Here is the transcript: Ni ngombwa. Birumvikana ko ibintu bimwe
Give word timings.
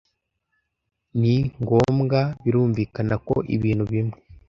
Ni 1.21 1.35
ngombwa. 1.61 2.19
Birumvikana 2.43 3.15
ko 3.27 3.35
ibintu 3.55 3.83
bimwe 3.91 4.17